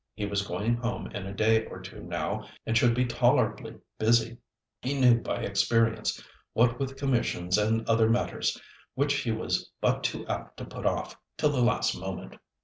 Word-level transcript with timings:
He 0.15 0.25
was 0.25 0.41
going 0.41 0.77
home 0.77 1.05
in 1.11 1.27
a 1.27 1.31
day 1.31 1.63
or 1.67 1.79
two 1.79 2.01
now 2.01 2.49
and 2.65 2.75
should 2.75 2.95
be 2.95 3.05
tolerably 3.05 3.75
busy, 3.99 4.39
he 4.81 4.99
knew 4.99 5.19
by 5.21 5.43
experience, 5.43 6.19
what 6.53 6.79
with 6.79 6.97
commissions 6.97 7.55
and 7.55 7.87
other 7.87 8.09
matters 8.09 8.59
which 8.95 9.13
he 9.21 9.29
was 9.29 9.69
but 9.79 10.03
too 10.03 10.25
apt 10.25 10.57
to 10.57 10.65
put 10.65 10.87
off 10.87 11.15
till 11.37 11.51
the 11.51 11.61
last 11.61 11.95
moment. 11.95 12.37